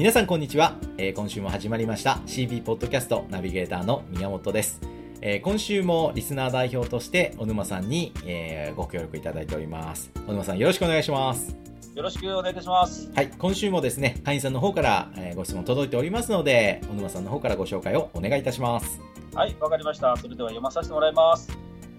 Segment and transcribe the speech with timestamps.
[0.00, 4.80] 皆さんこんにちは、えー今週も始まりました CB ポッドキャストナビゲーターの宮本です、
[5.20, 11.54] えー今週もリスナー代表として小沼さんに、えーご協力いただいております小沼さんよろしくお願いします
[11.94, 13.10] よろしくお願いいたします。
[13.14, 19.02] はい今週もですね会員さんの方から、えーご質問届いておりますので小沼さんの方からご紹介をお願いいたします
[19.34, 20.16] はい、わかりました。
[20.16, 21.46] それでは読まさせてもらいます。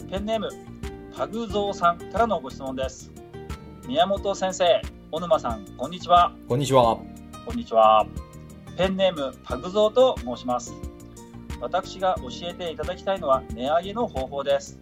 [0.10, 0.50] ペンネーム、
[1.16, 3.12] パグゾウさんからのご質問です。
[3.88, 4.82] 宮本先生、
[5.12, 6.34] 小沼さん、こんにちは。
[6.48, 7.11] こんにちは
[7.44, 8.06] こんにちは。
[8.78, 10.76] ペンネーム、パグゾウと申します。
[11.60, 14.78] 私が教えていただきたいのは値上げの方法です。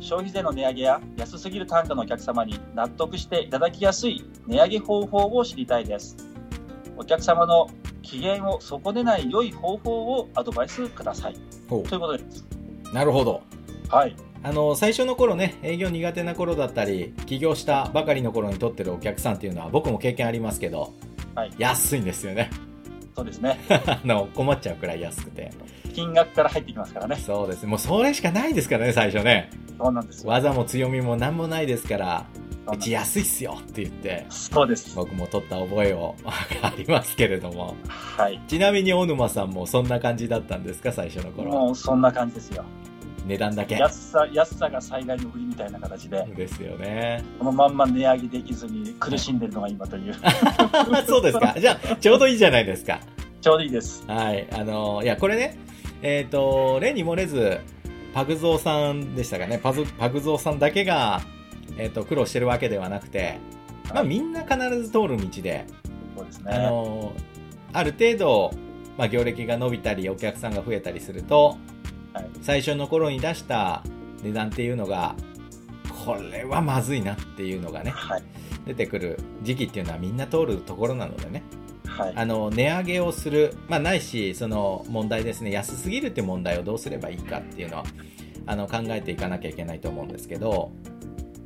[0.00, 6.16] 消費税の値上げや安すぎる単価のお客様に納得していただきやすい値上げ方法を知りたいです。
[6.96, 7.68] お客様の
[8.00, 11.36] 機嫌を損ねない良い方法をアドバイスください。
[11.68, 12.46] ほということです。
[12.90, 13.42] うなるほど
[13.90, 14.16] はい。
[14.42, 20.94] あの最初の頃ね営業苦手な頃だったり起業したばかりの頃に取ってるお客さんっていうのは僕も経験ありますけど、
[21.36, 22.50] はい安いんですよね
[23.14, 23.58] そうですね。
[23.86, 25.50] あの困っちゃうくらい安くて
[25.94, 27.16] 金額から入ってきますからね。
[27.16, 30.30] そうですもうそれしかないですからね最初ねそうなんですよ。
[30.30, 32.26] 技も強みも何もないですから
[32.70, 34.94] うち安いっすよって言ってそうです。
[34.94, 36.14] 僕も取った覚えを
[36.60, 38.38] ありますけれどもはい。
[38.48, 42.64] ちなみに小沼さんもそんな感じだったんですか最初の頃もうそんな感じですよ。
[43.26, 43.74] 値段だけ。
[43.74, 47.24] 安さ、安さが最大の売りみたいな形で、ですよね。
[47.38, 50.14] このまんま値上げできずに苦しんでるのが今という。
[51.06, 51.54] そうですか。
[51.58, 53.00] じゃあちょうどいいじゃないですか。
[53.40, 54.04] ちょうどいいです。
[54.06, 55.58] はい、あのいや、これね、
[56.02, 57.58] えっ、と、例に漏れず、
[58.14, 61.20] パグゾーさんでしたかね、パズパグゾーさんだけが、
[61.76, 63.38] えっ、と、苦労してるわけではなくて、
[63.92, 66.58] まあ、みんな必ず通る道で、あそうですね。
[66.58, 67.12] の
[67.72, 68.52] ある程度、
[68.96, 71.75] まあ、業歴が伸びたり、お客さんが増えたりすると、はい
[72.42, 73.82] 最初の頃に出した
[74.22, 75.14] 値段っていうのが、
[76.04, 78.22] これはまずいなっていうのがね、はい。
[78.66, 81.42] 出てくる時期っていうのはみんな通るところなのでね、
[81.86, 82.12] はい。
[82.14, 87.84] あの値上げをする、まあ、ないしその問題ですね安すぎるって問題をどうすればいいかっていうのは
[88.46, 90.72] あの考えていかなきゃいけないと思うんですけど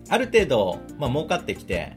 [0.09, 1.97] ある程度、まあ儲かってきて、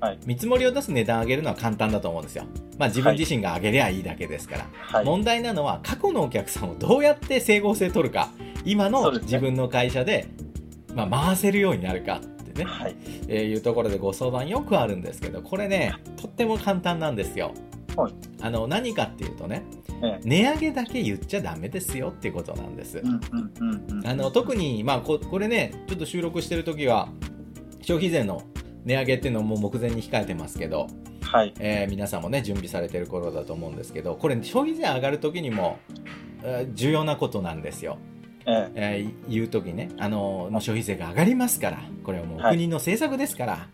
[0.00, 2.44] はい見積もりを出す値段上げるのは簡単だと思うんですよ、
[2.80, 5.04] まあ、自分自身が上げりゃいいだけですから、はい。
[5.04, 8.30] 問題なのは過去のお客さんをどうやって整合性取るか。
[8.64, 10.26] 今の自分の会社で、
[10.94, 12.96] まあ、回せるようになるかってね、はい。
[13.28, 17.52] えーいうところでご相談よくあるんですけどこれねとっても簡単なんですよ、
[17.96, 18.12] はい。
[18.40, 19.62] あの何かっていうとね
[20.02, 20.20] ええ。
[20.24, 23.02] 値上げだけ言っちゃダメですよっていうことなんです、
[24.32, 27.08] 特に、まあ、ここれねちょっと収録してる時は
[27.82, 28.42] 消費税の
[28.84, 30.86] 値上げっていうのも目前に控えてますけど、
[31.30, 31.54] はい。
[31.60, 35.78] えー皆さんもね準備されてる頃だと思うんですけどこれ消費税上がる時にも、
[36.42, 37.98] えー重要なことなんですよ
[38.46, 38.72] ええ。
[38.74, 43.68] えー言う時ね、あのもう消費税が上がりますから、これはもうはい国の政策ですから、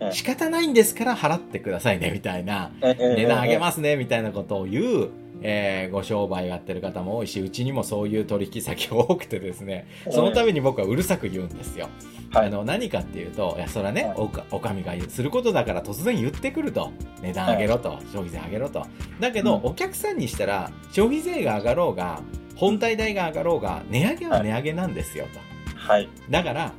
[0.00, 3.14] ええ仕方ないんですから払ってくださいねみたいな、ええ。
[3.16, 5.10] 値段上げますすねみたいなことを言う、
[5.42, 11.88] えーご商売をやってる方も多いし、うちにもそういう取引先が多くてですね、 そのために僕はうるさく言うんですよ。
[12.32, 12.46] はい。
[12.48, 16.90] あの何かっていうと、いやそれはね、はいおかお上がすることだから突然言ってくると、
[17.22, 18.86] 値段上げろと、消費税上げろと。
[19.20, 22.20] だけど、うんお客さんにしたら、消費税が上がろうが、
[22.56, 25.40] 本体代が上がろうが、値上げは値上げなんですよと。
[25.76, 26.08] はい。
[26.28, 26.72] だから、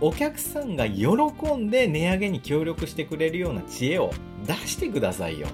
[0.00, 1.06] お客さんが喜
[1.56, 4.10] んで値上げに協力してくれるような知恵を
[4.46, 5.48] 出してくださいよ。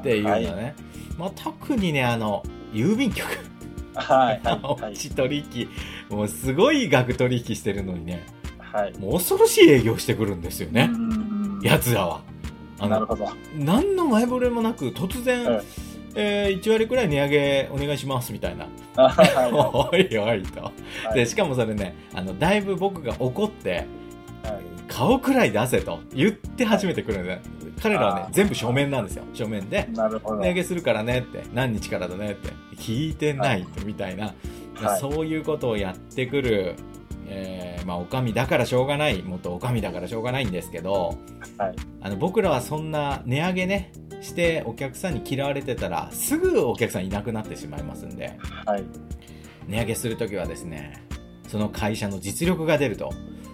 [0.00, 0.44] っていうのははい。
[0.44, 0.74] ね、
[1.18, 2.42] まあ、特にね、あの、
[2.72, 3.26] 郵便局、
[3.94, 4.40] はい。
[4.42, 4.94] はい。
[5.14, 5.68] 取引、
[6.08, 8.22] もうすごい額取引してるのにね、
[8.58, 8.98] はい。
[8.98, 12.22] もう恐ろしい営業してくるんですよねう、んうんうんやつらは。
[12.78, 13.28] あの、なるほど。
[13.56, 15.60] 何の前触れもなく、突然、
[16.14, 18.66] ええー1割くらい値上げお願いしますみたいな。
[18.96, 20.72] あはいは おいおいと。
[21.12, 21.14] い。
[21.14, 23.86] で、しかもそれね、あの、だいぶ僕が怒って、はい
[24.92, 27.40] 顔くらい出せと言って初めて来るんで、
[27.82, 29.24] 彼らはね全部書面なんですよ。
[29.32, 29.88] 書面で。
[29.90, 34.34] 値上げするからねって、何日からだねって、聞いてないみたいな、はい
[35.00, 36.74] そういうことをやってくる、
[37.28, 41.16] えーまあ、お上だからしょうがない、もっとお上だからしょうがないんですけど、
[41.56, 48.84] はいあの僕らはそんな値上げね、してお客さんに嫌われてたら、すぐお客さんいなくなってしまいますんで、はい。
[49.68, 51.00] 値上げするときはですね、
[51.46, 53.12] その会社の実力が出ると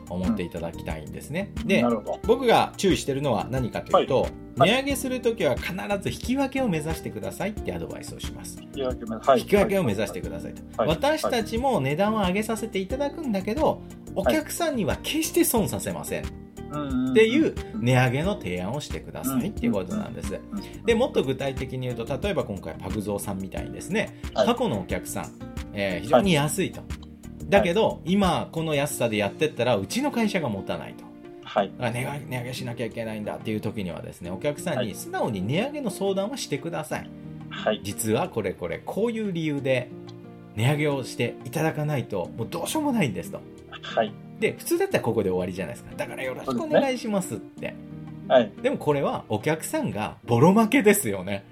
[0.09, 1.53] 思っていただきたいんですね。
[1.65, 1.85] で。
[2.25, 5.73] 僕が注意してるのは何かというと、はい値上げするときは必
[6.03, 8.59] ず引き分けを目指してくださいってアドバイスをします。
[8.61, 9.41] 引き分けめはい。
[9.41, 10.63] 引き分けを目指してくださいと。
[10.83, 13.83] はい私たちも値段を上げさせていただくんだけど、
[14.17, 16.27] お客さんには決して損させませんっ
[16.73, 20.39] うんていう値上げの提案をしてくださいっていうことなんです。
[20.85, 25.33] で、もっと具体的に言うと、例えば今回パグゾーさんみたいにですね、はい過去のお客さん、
[25.73, 26.83] えー非常に安いと。
[27.49, 31.05] だけど、今この安さでやってったらうちの会社が持たないと。
[31.45, 31.73] はい。
[31.79, 37.09] 値上げ値上げしなきゃいけないんだっていう時にはですねお客さんはいに素直に値上げの相談はしてください
[37.49, 37.81] はい。
[37.83, 39.89] 実はこれこれこういう理由で
[40.57, 43.41] 値上げをしていただかないともうどうしようもないんですと
[43.81, 44.13] はい。
[44.39, 47.75] で普通だったらここで終わりじゃないですかだからよろしくお願いしますって
[48.29, 48.53] はい。
[48.63, 51.45] でもこれはお客さんがボロ負けですよね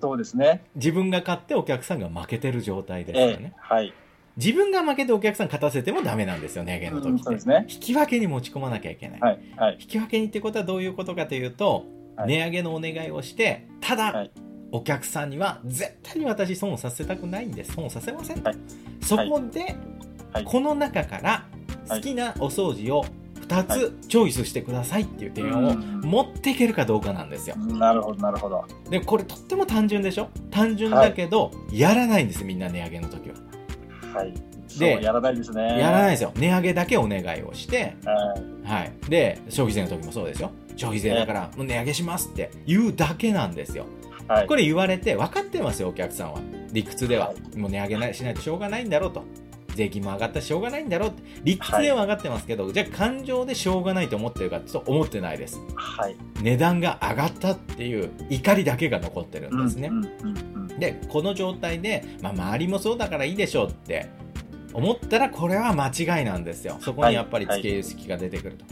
[0.00, 0.62] そうですね。
[0.74, 3.58] 自分が買ってお客さんが負けてる状態ですえよねえ。
[3.58, 3.94] はい。
[4.36, 7.22] 自分が負けてお客さん勝たせてもダメなんですよ値上げのうん時って。
[7.24, 7.66] そうですね。
[7.68, 9.40] 引き分けに持ち込まなきゃいけない、はい。
[9.56, 9.78] はい。
[9.80, 11.86] 引き分けにってことはどういうことかというと、
[12.16, 12.28] はい。
[12.28, 14.30] 値上げのお願いをしてただ、はい。
[14.72, 17.72] お客さんには絶対に私損をさせたくないんです。
[17.72, 18.58] 損をさせませんと、はい。
[19.00, 19.76] そこで、
[20.32, 20.44] はい。
[20.44, 21.46] この中から
[21.88, 23.06] 好きなお掃除を
[23.48, 26.00] 2つチョイスしてくださいっていう提案をうん。
[26.00, 27.56] 持っていけるかどうかなんですよ。
[27.56, 28.64] なるほど、なるほど。
[28.90, 30.28] でこれとっても単純でしょ？
[30.50, 33.36] 単純だけど、やらないんですみんな値上げの時は
[34.16, 34.34] はい。
[34.78, 35.78] でやらないですね。
[35.78, 36.32] やらないですよ。
[36.36, 37.96] 値上げだけお願いをして。
[38.04, 38.68] はい。
[38.68, 40.50] はい、で消費税の時もそうですよ。
[40.76, 43.86] 消費税だからもう値上げしますって言うだけなんですよ。
[44.28, 44.46] はい。
[44.46, 46.40] これ言われて分かってますよお客さんは。
[46.72, 49.24] 理屈では、はもう値上げなしないとしょうがないんだろうと
[49.76, 51.22] 税金も上がったししょうがないんだろうって。
[51.42, 56.16] 理屈では分かってますけど、じゃあ感情でしょうがないと思ってるかと思ってないですはい。
[56.42, 59.90] 値段が上がったっていう怒りだけが残ってるんですね、
[60.78, 64.08] でこの状態で、まあ、周りもそうだからいいでしょうって
[64.72, 66.76] 思ったらこれは間違いなんですよ。
[66.80, 68.64] そこにやっぱり付け入る隙が出てくると、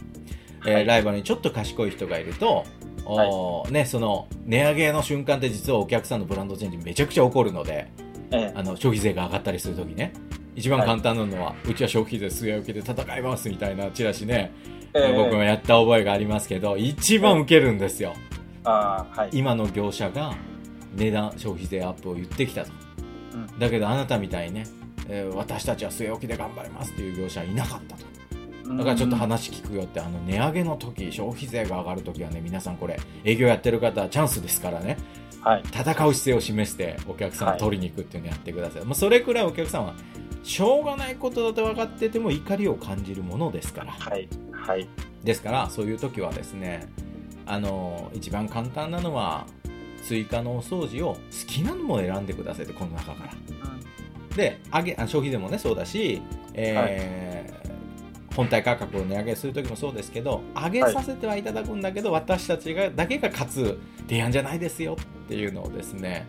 [0.67, 2.65] えーライバルにちょっと賢い人がいると、
[3.05, 7.91] おーね、その値上げの瞬間って実はお客さんのブランドチェンジめちゃくちゃ起こるので
[8.31, 8.53] ええ。
[8.55, 10.13] あの消費税が上がったりするときね
[10.55, 14.53] 一番簡単なのは、うちは消費税据え置きで戦いますみたいなチラシね、
[14.93, 15.13] ええ。
[15.15, 18.13] 僕もやった覚えがありますけど一番受けるんですよ、
[18.63, 19.29] ああ、はい。
[19.33, 20.33] 今の業者が
[20.95, 22.71] 値段消費税アップを言ってきたと、
[23.33, 23.59] うん。
[23.59, 24.65] だけどあなたみたいにね、
[25.09, 28.05] えー私たちは据え置きで頑張りますっていう業者はいなかったと。
[28.77, 34.97] だからちょっと話聞くよってあの値上げの時消費税が上がる時はね皆さんこれ営業やってる方はチャンスですからね。
[35.43, 35.63] はい。
[35.67, 38.87] 戦う姿勢を示してお客さんを取りに行くっていうのをやってください、はい。
[38.87, 39.93] まあ、それくらいお客さんは
[40.45, 44.27] しょうがないことだと分かってても怒りを感じるものですからはい。
[44.51, 44.87] はい。
[45.23, 46.87] ですからそういう時はですね
[47.47, 49.47] あの一番簡単なのは
[50.03, 53.33] 追加のお掃除を好きなのも選んでくださいってこの中から
[54.35, 56.21] で上げあ消費税もねそうだし、
[56.53, 57.65] えー
[58.35, 66.27] 本体価格を値上げする時もそうですけど上げさせてはいただくんだけど、私たちがだけが勝つ提案じゃないですよっていうのをですね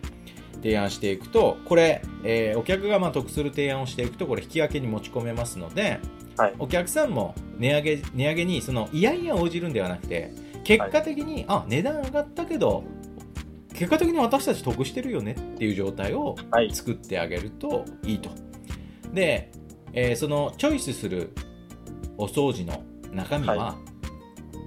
[0.61, 5.99] 提案していくとこれ、えーお客がまあ得する提案をしていくとこれ引き分けに持ち込めますので
[6.37, 6.55] はい。
[6.59, 10.31] お客さんも値上げ値上げにそのいやいや応じるんではなくて
[10.63, 12.83] 結果的に、あ値段上がったけど
[13.73, 16.73] 結果的に私たち得してるよねっていう状態をはい。
[16.73, 18.29] 作ってあげるといいと。
[19.13, 19.51] で、
[19.93, 21.33] えーそのチョイスする
[22.17, 22.83] お掃除の
[23.13, 23.75] 中身は、は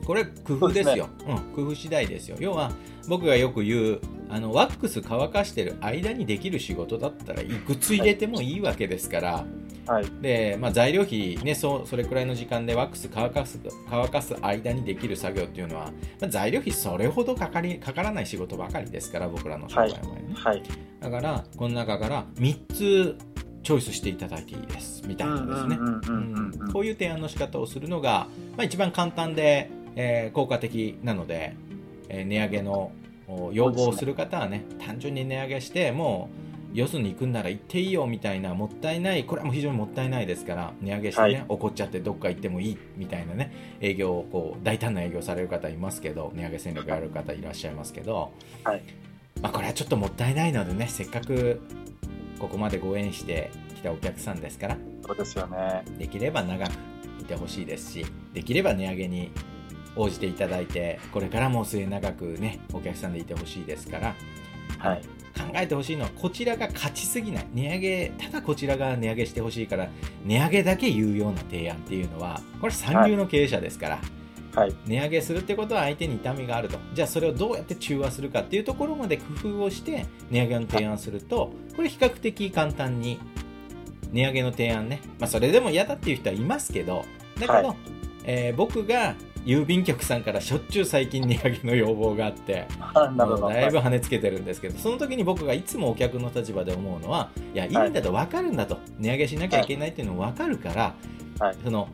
[0.07, 2.73] これ工夫ですようん、工夫次第ですよ要は
[3.07, 9.45] 僕がよく言うあのワックス乾かしてる間にできる仕事だったらいくつ入れてもいいわけですから、
[9.87, 10.07] はい。
[10.21, 15.87] で、まあ、材料費、ね、そうそれくらいの時間でワックス乾かす乾かす間にできる作業っていうのは、
[16.21, 20.63] まあ、材料費それほどかかりかからない仕事ばかりですから僕らの商売の場合ね、はい。
[21.01, 23.17] だからこの中から3つ
[23.63, 25.03] チョイスしていただいていいです。
[25.07, 25.79] みたいなですね。
[26.73, 31.55] こういう提案の仕方をするのが、まあ、一番簡単で、えー効果的なので、
[32.09, 32.93] えー値上げのお
[33.53, 36.31] 要望をする方はね単純に値上げしても
[36.75, 48.33] うよそに行くんなら行っていいよみたいなもったいないこれはもう非常にもったいないですから値上げしてね、はい怒っちゃってどっか行ってもいいみたいなね営業をこう大胆な営業される方いますけど値上げ戦略やる方いらっしゃいますけど、
[48.65, 48.83] はい
[49.43, 51.61] まあ、これはちょっともったいないのでねせっかく
[52.39, 55.83] ここまでご縁してきたお客さんですからそうですよね。
[55.99, 56.73] できれば長く
[57.21, 59.31] いてほしいですしできれば値上げに
[59.97, 64.15] 応じていただいてこれからも末永くねお客さんでいてほしいですから、
[64.79, 65.03] はい。
[65.37, 69.89] 考えてほしいのはこちらが勝ちすぎない値上げただこちらが値上げしてほしいから
[70.25, 74.01] 値上げだけ言うような提案っていうのはこれ三流の経営者ですから、
[74.55, 74.75] はい。
[74.87, 83.21] 値上げするってことは相手に痛みがあるとじゃあそれをどうやって中和するかっていうところまで工夫をして値上げの提案するとこれ比較的簡単に
[84.13, 87.05] 値上げの提案ね、まあ、それでも嫌だっていう人はいますけど
[87.39, 87.75] だけど、は
[88.25, 100.95] えー僕が郵便局さんからしょっちゅう最近値上げの要望があって だいぶ跳ねつけてるんですけどその時に僕がいつもお客の立場で思うのはいやいいんだと分かるんだと値上げしなきゃいけないっていうの分かるから、
[101.39, 101.57] はい。
[101.65, 101.89] その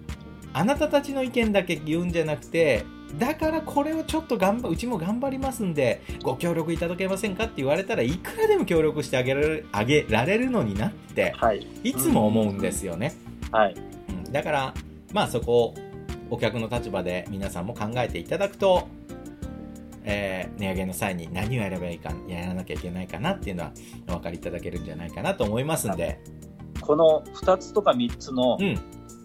[0.52, 2.84] あなたたちの意見だけ言うんじゃなくて
[3.18, 11.66] だからこれをちょっと頑張うちも頑張りますんでご協力いただけませんかって言われたらいくらでも協力してあげられるあげられるのになってはい。
[11.84, 13.14] いつも思うんですよね、
[13.52, 13.74] はい。
[14.08, 14.32] うん。
[14.32, 14.74] だから
[15.12, 15.74] まあそこを
[16.30, 18.88] お客の立場で皆さんも考えていただくと、
[20.04, 23.72] えー値上げの際に何をやればいいか、やらなきゃいけないかなっていうのは
[24.08, 26.18] お分かりいただけるんじゃないかなと思いますんで、
[26.80, 28.78] この2つとか3つのうん、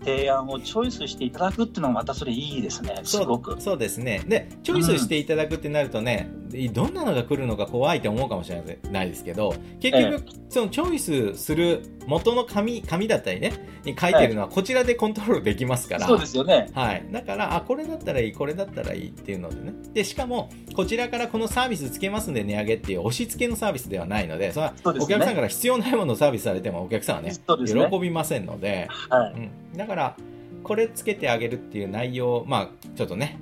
[0.04, 3.00] 提案をチョイスしていただくっていうのがまたそれいいですね。
[3.04, 3.62] すごく。
[3.62, 4.24] そうですね。
[4.28, 6.30] で、チョイスしていただくってなるとね、
[6.74, 13.54] どんなのが来るのか怖いって思うかもしれないですけど、結局、そのチョイスする元の紙、紙だったりね、
[13.86, 16.08] に書いてるのはこちらでコントロールできますから。
[16.08, 16.70] そうですよね。
[16.74, 17.06] はい。
[17.12, 19.74] だから、あ、これだったらいい、これだったらいいっていうのでね。
[19.94, 27.90] で、しかも、こちらからこのサービスつけますんで値上げっていう押し付けのサービスではないので、それはお客さんから必要ないものをサービスされてもお客さんはね、ね。
[27.90, 29.34] 喜びませんので、はい。
[29.74, 30.18] うん、だから
[30.64, 33.40] これつけてあげるっていう内容をまあちょっとね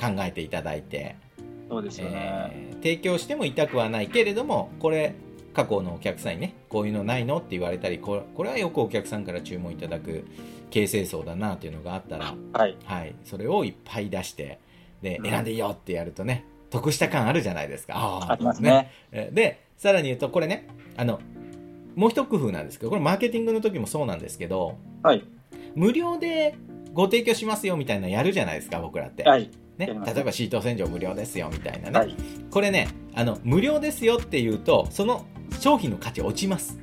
[0.00, 1.16] 考えていただいて、
[1.68, 2.50] そうですよね。
[2.54, 5.12] えー提供しても痛くはないけれどもこれ
[5.52, 10.24] 過去のお客さんにねこういうのないのって言われたりこれこれはよくお客さんから注文いただく
[10.70, 12.76] 形成層だなっていうのがあったら、はい。
[12.84, 14.60] はい、それをいっぱい出して
[15.02, 17.94] でうん選んでいいよってやるとね得した感あるじゃないですか。
[17.96, 18.90] あーありますね。
[19.12, 21.20] えーで、さらに言うと、これね、あの、
[21.94, 25.24] もう一工夫なんですけど、これマーケティングの時もそうなんですけど、はい。
[25.74, 26.56] 無料で
[26.92, 29.22] ご提供しますよみたいなのやるじゃないですか、僕らって。
[29.24, 29.50] はい。
[29.78, 31.98] ね、例えばシート洗浄無料ですよみたいなね。
[31.98, 32.14] はい。
[32.50, 35.24] これね、あの、無料ですよって言うと、その
[35.60, 36.78] 商品の価値落ちます。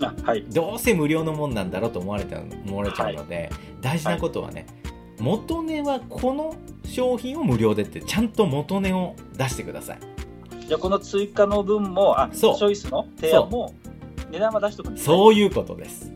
[0.00, 0.44] あはい。
[0.52, 4.66] どうせ無料のもんなんだろうと思われちゃう思われちゃうので、大事なことはね、
[5.18, 9.98] 元値はこの商品を無料でって、ちゃんと元値を出してください。
[10.66, 13.72] じゃあこの追加の分も、あ、チそうョイスの提案も
[14.30, 15.06] 値段は出しとくんですね。
[15.06, 16.13] そういうことです。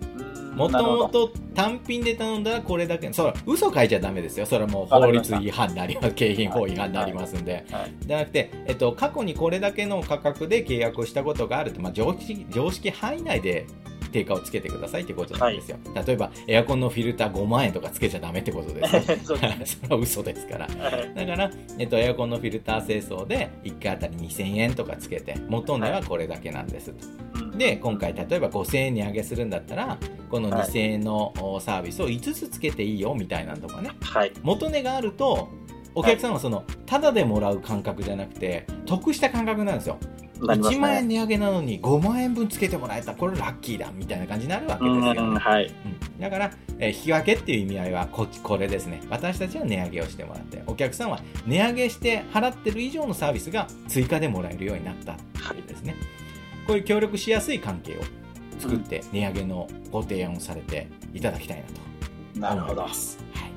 [0.58, 4.46] もともと単品で頼んだらこれだけ、そら、嘘書いちゃダメですよ。
[4.46, 6.10] それはもう法律違反になります。
[6.14, 7.64] 景品法違反になりますんで。
[7.70, 7.94] はい。
[8.00, 13.66] じゃなくて、えっと、過去にこれだけの価格で契約をしたことがあると、まあ、常識、常識範囲内で
[14.08, 15.78] 定価をつけてくださいってことなんですよ。
[16.06, 19.02] 例えば、エアコンのフィルター5万円とかつけちゃダメってことですよ。
[19.24, 19.48] それ
[19.88, 20.66] は嘘ですから。
[20.66, 27.06] はいだから、えっと、エアコンのフィルター清掃で1回あたり2000円とかつけて、元値はこれだけなんですと。
[27.42, 29.98] うんで、今回例えば5000円値上げするんだったら、
[30.30, 33.90] この2000円のおサービスを5つつけていいよみたいなのとかね。
[34.00, 34.32] はい。
[34.42, 35.48] 元値があると、
[35.94, 39.98] お客さんはその、ただでもらう感覚じゃなくて、得した感覚なんですよ。
[40.46, 41.14] なります1万円ね。
[41.16, 45.26] 値上げなのに5万円分つけてもらえたこれラッキーだみたいな感じになるわけうですよ。
[45.26, 45.66] ん、はい。
[45.66, 45.68] う
[46.16, 49.00] んだから、えー引き分けっていう意味合いはこっちこれですね。
[49.08, 55.94] 私たちは値上げをしてもらって、お客さんは値上げして払ってる以上のサービスが追加でもらえるようになったっていうですね。
[56.66, 58.02] こういう協力しやすい関係を
[58.58, 61.64] 作って、値上げのご提案をされていただきたい
[62.38, 62.82] なとなるほど。
[62.82, 63.18] 思います。
[63.34, 63.52] はい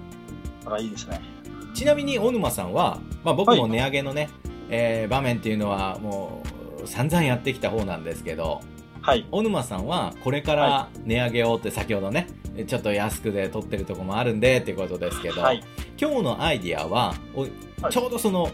[0.64, 1.20] あいいですね。
[1.74, 4.30] ちなみに小沼さんは、まあ、僕も値上げのね、
[4.70, 6.48] えー場面っていうのはもう
[6.86, 8.62] 散々やってきた方なんですけど
[9.02, 9.28] はい。
[9.32, 12.28] 小沼さんはこれから値上げをって先ほどね
[12.68, 15.64] ちょっと安くで取ってるとこもあるんでっていうことですけど、はい。
[16.00, 17.16] 今日のアイディアは
[17.90, 18.52] ちょうどその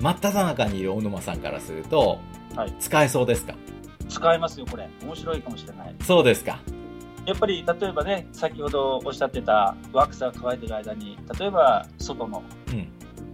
[0.00, 2.18] 真っ只中にいる小沼さんからすると、
[2.54, 3.54] はい使えそうですか？
[4.08, 4.88] 使えますよ、これ。
[5.02, 5.94] 面白いかもしれない。
[6.02, 6.60] そうですか？
[7.26, 12.88] やっぱり、例えばね、先ほどおっしゃってたワックスが乾いてる間に、例えば、外の、うん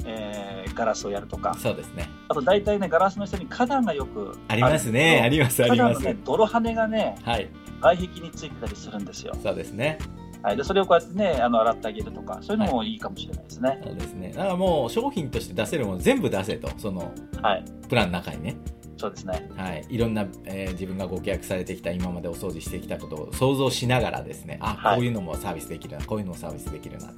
[0.06, 2.10] えーガラスをやるとか、そうですね。
[2.28, 5.22] あと大体ね、ガラスの下に花壇がよくありますね。
[5.24, 5.80] ありますあります。
[5.80, 7.48] 花壇のね、泥跳ねがね、はい。
[7.80, 9.34] 外壁についてたりするんですよ。
[9.42, 9.98] そうですね。
[10.42, 13.80] はい、でそれをこうやってね、あの洗ってあげるとか、そういうのもいいかもしれないですね。
[13.82, 14.32] そうですね。
[14.32, 17.10] だからもう商品として出せるもの全部出せとその
[17.42, 18.56] はい、プランの中にね。
[18.98, 19.50] そうですね。
[19.56, 24.58] はい、いろんな、えー自分がご契約されてきた今までお掃除してきたことを想像しながらですね。
[24.60, 24.96] あ、はい。
[24.96, 27.12] こういうのもサービスできるなこういうのもサービスできるな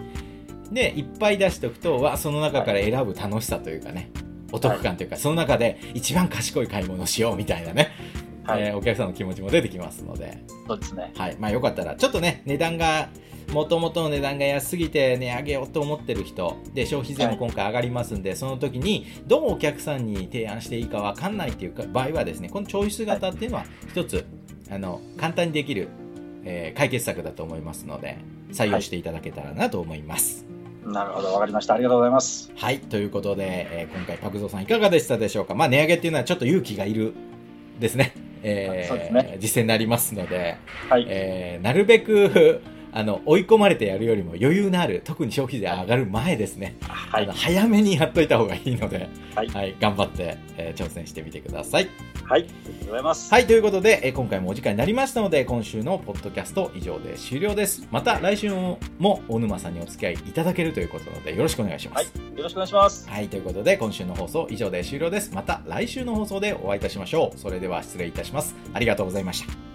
[0.73, 4.11] でいっぱい出しておくとわその中から選ぶ楽しさというかね
[4.53, 7.91] お得感というか、その中で一番賢い買い物をしようみたいなね、
[8.45, 11.13] はい、えーお客さんの気持ちも出てきますので、そうですね。
[11.17, 11.37] はい。
[11.39, 13.11] まあ、よかったらちょっとね値段が
[13.53, 24.25] もともとの値段が安すぎて値上げようと思ってる人で消費税も今回上がりますんで、その時にどうお客さんに提案していいかわかんないっていうか場合はですねこのチョイス型っていうのは一つ
[24.71, 25.89] あの簡単にできる、
[26.45, 28.17] えー解決策だと思いますので
[28.53, 30.47] 採用していただけたらなと思います。
[30.93, 31.75] なるほど、わかりました。
[31.75, 32.51] ありがとうございます。
[32.57, 35.55] はい、ということで、えー今回パクゾウさんいかがでしたでしょうか？
[35.55, 37.15] まあ値上げっていうのはちょっと勇気がいる
[37.79, 38.15] ですね。
[38.43, 40.57] えーね実践になりますので、
[40.89, 42.63] はい、えーなるべく
[42.99, 51.89] あの追い込まれてやるよりも余裕のある特に消費税上がる前ですね、はいあの、早めにやっといた方がいいので、はい頑張って、えー挑戦してみてください。
[52.25, 53.33] はい、ありがとうございます。
[53.33, 58.81] はいということで、えー今回もお時間になりましたので今週のポッドキャスト以上で終了ですまた来週も
[59.29, 62.13] 大沼さんにお付き合いいただけるということなのでよろしくお願いします。
[62.37, 63.09] よろしくお願いします。
[63.09, 65.31] はい、ということで今週の放送以上で終了です。
[65.33, 67.39] また来週の放送でお会いいたしましょう。
[67.39, 68.57] それでは失礼いたします。
[68.75, 69.68] ありがとうございました。